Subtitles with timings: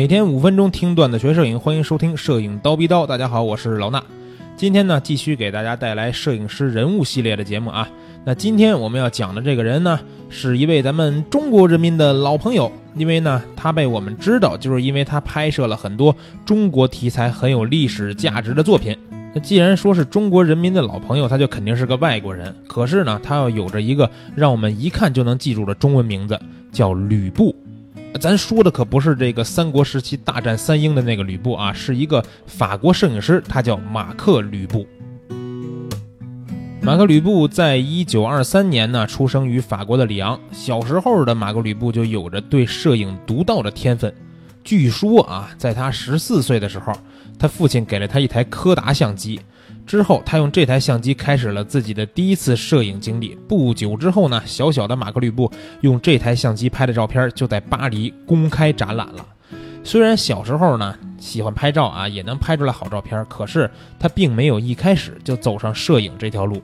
[0.00, 3.04] 每天五分钟听段子学摄影，欢迎收听《摄影刀逼刀》。
[3.06, 4.00] 大家好，我是老衲。
[4.56, 7.86] 今天呢，继续给大家带来摄影师人物系列的节目啊。
[8.24, 10.00] 那今天我们要讲的这个人呢，
[10.30, 18.96] 是一位咱们中国人民的老朋友，因为呢，他被我们知道，就是因为他拍摄了很多中国题材很有历史价值的作品。
[19.34, 22.56] 那既然说是中国人民的老朋友，他就肯定是个外国人。
[22.66, 26.40] 可是呢，他要有着一个让我们一看就能记住的中文名字，
[26.72, 27.54] 叫吕布。
[28.18, 34.86] 咱说的可不是这个三国时期大战三英的那个吕布啊，是一个法国摄影师，他叫马克·吕布。
[36.82, 40.38] 马克·吕布在一九二三年呢，出生于法国的里昂。
[40.50, 44.12] 小时候的马克·吕布就有着对摄影独到的天分。
[44.64, 46.92] 据说啊，在他十四岁的时候，
[47.38, 49.40] 他父亲给了他一台柯达相机。
[49.90, 53.36] 之后，他用这台相机开始了自己的第一次摄影经历。
[53.48, 59.26] 不久之后呢，小小的马克·吕布用这台相机拍的照片就在巴黎公开展览了。
[59.82, 63.68] 虽然小时候呢喜欢拍照啊，也能拍出来好照片，可是
[63.98, 66.62] 他并没有一开始就走上摄影这条路。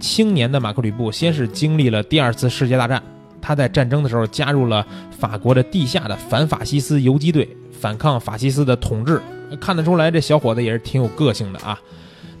[0.00, 3.00] 青年的马克·吕布先是经历了第二次世界大战，
[3.40, 4.84] 他在战争的时候加入了
[5.16, 9.22] 法国的地下的反法西斯游击队，反抗法西斯的统治。
[9.60, 11.78] 看得出来，这小伙子也是挺有个性的啊。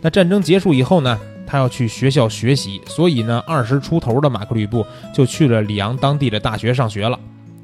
[0.04, 7.18] 那战争结束以后呢，他要去学校学习，所以呢，二十出头的马克·吕布就去了里昂当地的大学上学了。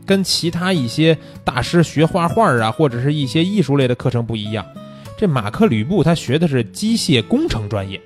[0.07, 4.65] 跟其他一些大师学画画啊，或者是一些艺术类的课程不一样，
[5.19, 8.01] 这马克·吕布他学的是机械工程专业。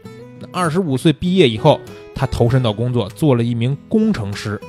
[0.53, 1.79] 二十五岁毕业以后，
[2.13, 4.61] 他投身到工作，做了一名工程师。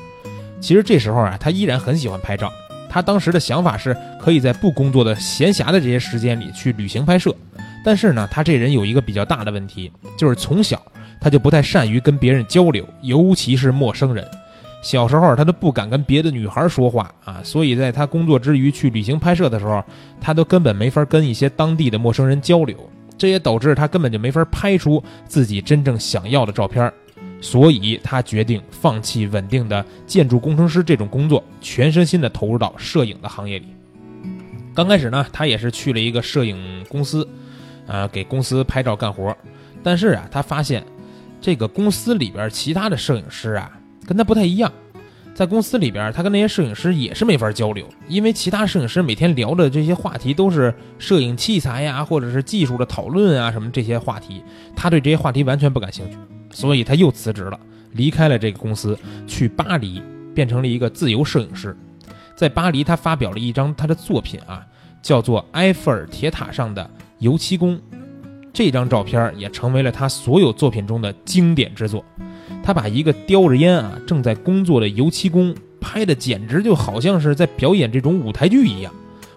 [0.61, 2.53] 其实这时候啊，他依然很喜欢拍照。
[2.87, 7.35] 他当时的想法是，可以在不工作的闲暇的这些时间里去旅行拍摄。
[7.85, 10.81] 但是呢，他这人有一个比较大的问题，就是从小
[11.21, 14.27] 他就不太善于跟别人交流，尤其是陌生人。
[14.81, 19.83] 小时候他都不敢跟别的女孩说话啊，所以在他工作之余去旅行拍摄的时候，
[20.19, 22.75] 他都根本没法跟一些当地的陌生人交流。
[23.17, 26.91] 这也导致他根本就没法拍出自己真正想要的照片，
[27.39, 33.67] 所以他决定放弃稳定的建筑工程师这种工作，全身心的投入到摄影的行业里。
[34.73, 37.27] 刚开始呢，他也是去了一个摄影公司。
[37.87, 39.35] 啊，给公司拍照干活，
[39.83, 40.83] 但是啊，他发现
[41.39, 43.71] 这个公司里边其他的摄影师啊，
[44.05, 44.71] 跟他不太一样。
[45.33, 54.41] 在公司里边，他跟那些摄影师也是没法交流，因为其他摄影师每天聊的这些话题都是摄影器材呀，或者是技术的讨论啊，什么这些话题，
[54.77, 56.17] 他对这些话题完全不感兴趣，
[56.51, 57.59] 所以他又辞职了，
[57.91, 58.97] 离开了这个公司，
[59.27, 60.01] 去巴黎
[60.33, 61.75] 变成了一个自由摄影师。
[62.33, 64.65] 在巴黎，他发表了一张他的作品啊，
[65.01, 66.81] 叫做《埃菲尔铁塔上的》。
[67.19, 67.79] 油漆工
[68.53, 72.03] 这张照片也成为了他所有作品中的经典之作。
[72.63, 78.93] 他把一个叼着烟啊正在工作的油漆工拍的简直就好像是在表演这种舞台剧一样。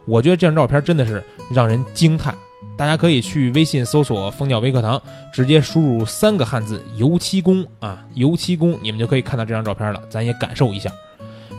[0.07, 1.23] 我觉得这张照片真的是
[1.53, 2.35] 让人惊叹。
[2.77, 5.03] 大家可以去微信搜索“蜂鸟微课堂”，
[5.35, 10.01] 直接输入三个汉字“油漆工”啊，油漆工，你们就可以看到这张照片了。
[10.09, 10.89] 咱也感受一下。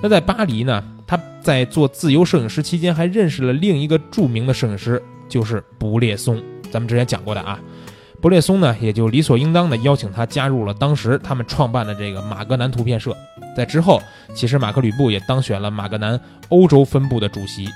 [0.02, 5.02] 那在巴黎呢，他在做自由摄影师期间还认识了另一个著名的摄影师。
[5.30, 7.58] 就是布列松，咱们之前讲过的啊。
[8.22, 13.16] 布列松呢，也就理所应当的邀请他加入了当时他们创办的这个马格南图片社。
[13.56, 14.02] 在之后，
[14.36, 16.20] 其实马克吕布也当选了马格南
[16.50, 17.70] 欧洲分部的主席。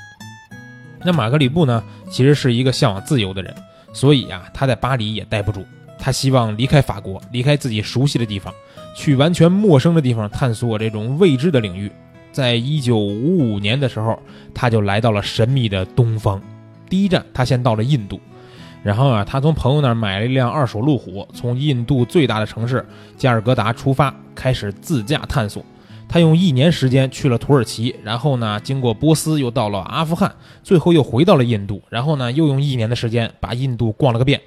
[1.05, 3.55] 那马克吕布呢，其实是一个向往自由的人，
[3.93, 5.63] 所以啊，他在巴黎也待不住，
[5.97, 8.53] 他希望离开法国，离开自己熟悉的地方，
[8.95, 11.89] 去完全陌生的地方探索这种未知的领域。
[12.33, 14.17] 在一九五五年的时候，
[14.53, 16.41] 他就来到了神秘的东方。
[16.93, 18.19] 第一站，他先到了印度，
[18.83, 22.85] 然后啊，他从朋友那儿买了一辆二手路虎，从印度最大的城市
[23.17, 25.65] 加尔各答出发，开始自驾探索。
[26.07, 30.31] 他用一年时间去了土耳其，然后呢，经过波斯又到了阿富汗，
[30.61, 34.39] 最后又回到了印度，然后呢，又用一年的时间把印度逛了个遍。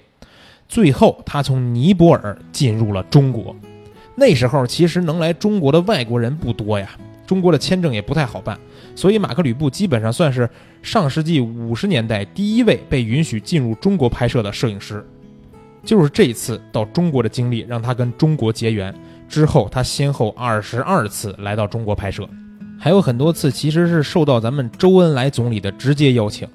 [0.68, 3.56] 最后，他从尼泊尔进入了中国。
[4.14, 6.90] 那时候其实能来中国的外国人不多呀。
[7.26, 8.59] 中国的签证也不太好办，
[8.94, 10.49] 所以马克吕布基本上算是
[10.82, 15.05] 上世纪五十年代第一位被允许进入中国拍摄的摄影师。
[15.84, 18.94] 就是这一次到中国的经历，让他跟中国结缘。
[19.28, 22.28] 之后，他先后二十二次来到中国拍摄，
[22.78, 26.49] 还有很多次其实是受到咱们周恩来总理的直接邀请。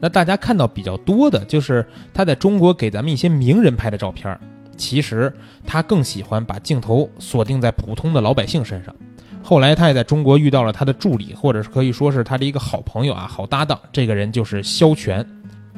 [0.00, 4.38] 那大家看到比较多的就是他在中国给咱们一些名人拍的照片，
[4.78, 5.30] 其实
[5.66, 8.94] 他更喜欢把镜头锁定在普通的老百姓身上。
[9.42, 13.78] 后来，他也在中国遇到了他的助理，或者是可以说是他的一个好朋友啊，好搭档。
[13.92, 15.26] 这个人就是萧全。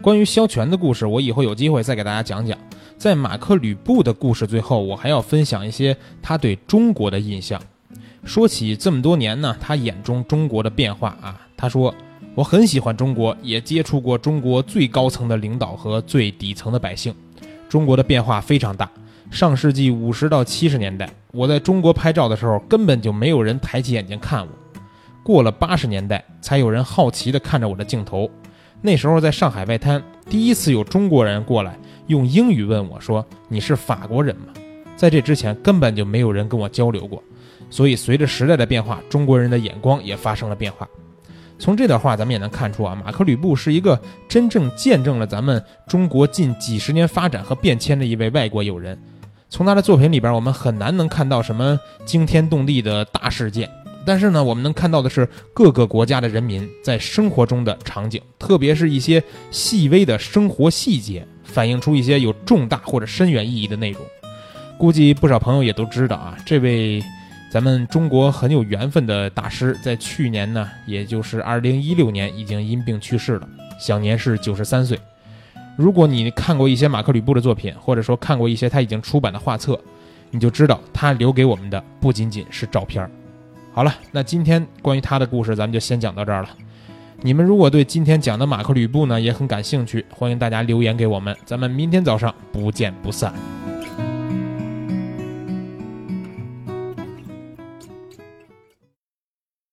[0.02, 2.58] 关于萧全的故事，我以后有机会再给大家讲讲。
[2.98, 7.60] 在马克·吕布的故事最后，我还要分享一些他对中国的印象。
[8.24, 11.94] 说起这么多年呢，他眼中中国的变化啊，他说
[12.34, 17.14] ：“我很喜欢中国，也接触过中国最高层的领导和最底层的百姓。
[17.68, 18.90] 中国的变化非常大。
[19.32, 24.48] 上世纪五十到七十年代，我在中国拍照的时候，根本就没有人抬起眼睛看我。
[25.22, 28.30] 过了八十年代，才有人好奇地看着我的镜头。
[28.82, 34.52] 那时候在上海外滩，第一次有中国人过来用英语问我说：‘你是法国人吗？’
[34.96, 37.22] 在这之前，根本就没有人跟我交流过。”
[37.70, 40.86] 所以，随着时代的变化，中国人的眼光也发生了变化。
[41.58, 43.98] 从这段话，咱们也能看出啊，马克·吕布是一个
[44.28, 49.00] 真正见证了咱们中国近几十年发展和变迁的一位外国友人。
[49.52, 53.68] 从他的作品里边，我们很难能看到什么惊天动地的大事件，
[54.06, 64.00] 但是呢，我们能看到的是各个国家的人民在生活中的场景，特别是一些细微的生活细节，反映出一些有重大或者深远意义的内容。
[64.78, 67.02] 估计不少朋友也都知道啊，这位。
[67.52, 73.46] 咱们中国很有缘分的大师，在去年呢，也就是二零一六年，已经因病去世了，
[73.78, 74.98] 享年是九十三岁。
[75.76, 79.78] 如果你看过一些马克·吕布的作品，或者说看过一些他已经出版的画册，
[80.30, 83.08] 你就知道他留给我们的不仅仅是照片。
[83.72, 86.50] 好了，那今天关于他的故事，咱们就先讲到这儿了。
[87.22, 93.32] 你们如果对今天讲的马克·吕布呢也很感兴趣，欢迎大家留言给我们，咱们明天早上不见不散。